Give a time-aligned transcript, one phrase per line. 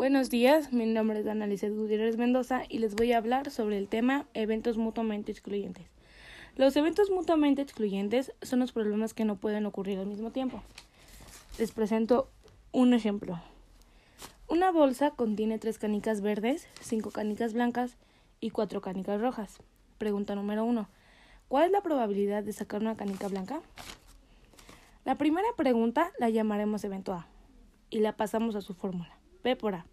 [0.00, 3.76] Buenos días, mi nombre es Ana Lizeth Gutiérrez Mendoza y les voy a hablar sobre
[3.76, 5.84] el tema eventos mutuamente excluyentes.
[6.56, 10.62] Los eventos mutuamente excluyentes son los problemas que no pueden ocurrir al mismo tiempo.
[11.58, 12.30] Les presento
[12.72, 13.42] un ejemplo.
[14.48, 17.98] Una bolsa contiene tres canicas verdes, cinco canicas blancas
[18.40, 19.58] y cuatro canicas rojas.
[19.98, 20.88] Pregunta número uno.
[21.48, 23.60] ¿Cuál es la probabilidad de sacar una canica blanca?
[25.04, 27.28] La primera pregunta la llamaremos evento A
[27.90, 29.19] y la pasamos a su fórmula.
[29.42, 29.86] P por A.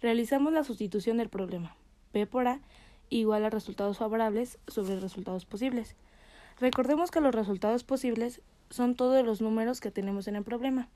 [0.00, 1.76] Realizamos la sustitución del problema.
[2.12, 2.60] P por A
[3.08, 5.96] igual a resultados favorables sobre resultados posibles.
[6.58, 8.40] Recordemos que los resultados posibles
[8.70, 10.88] son todos los números que tenemos en el problema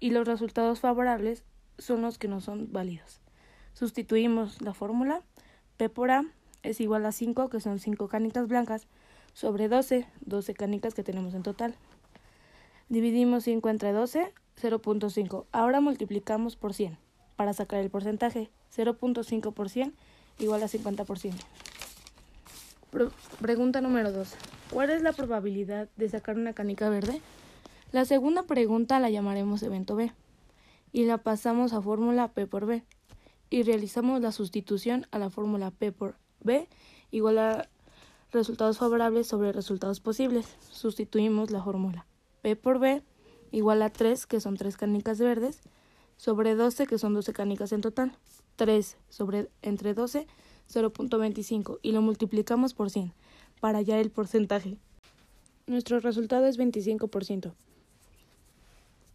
[0.00, 1.42] y los resultados favorables
[1.78, 3.20] son los que no son válidos.
[3.72, 5.22] Sustituimos la fórmula
[5.76, 6.24] P por A
[6.62, 8.88] es igual a 5, que son 5 canicas blancas,
[9.32, 11.74] sobre 12, 12 canicas que tenemos en total.
[12.88, 15.46] Dividimos 5 entre 12, 0.5.
[15.52, 16.98] Ahora multiplicamos por 100
[17.36, 18.50] para sacar el porcentaje.
[18.76, 19.94] 0.5 por 100
[20.38, 21.34] igual a 50%.
[23.40, 24.34] pregunta número 2.
[24.70, 27.20] ¿Cuál es la probabilidad de sacar una canica verde?
[27.92, 30.12] La segunda pregunta la llamaremos evento B
[30.92, 32.84] y la pasamos a fórmula P por B
[33.50, 36.68] y realizamos la sustitución a la fórmula P por B
[37.10, 37.68] igual a
[38.30, 40.56] resultados favorables sobre resultados posibles.
[40.70, 42.06] Sustituimos la fórmula
[42.42, 43.02] P por B
[43.52, 45.60] igual a 3, que son 3 canicas verdes,
[46.16, 48.12] sobre 12, que son 12 canicas en total.
[48.56, 50.26] 3 sobre entre 12,
[50.70, 53.12] 0.25 y lo multiplicamos por 100
[53.60, 54.76] para hallar el porcentaje.
[55.66, 57.54] Nuestro resultado es 25%.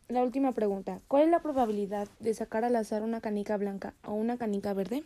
[0.07, 1.01] La última pregunta.
[1.07, 5.03] ¿Cuál es la probabilidad de sacar al azar una canica blanca o una canica verde?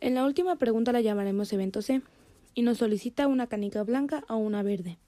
[0.00, 2.02] En la última pregunta la llamaremos evento C
[2.54, 4.98] y nos solicita una canica blanca o una verde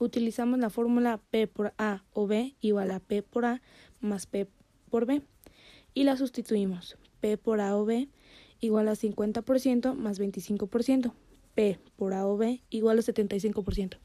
[0.00, 3.62] utilizamos la fórmula P por A o B igual a P por A
[4.00, 4.48] más P
[4.90, 5.22] por B
[5.94, 6.96] y la sustituimos.
[7.20, 8.08] P por A o B
[8.58, 11.12] igual a 50% más 25%.
[11.54, 13.98] P por A o B igual a 75%.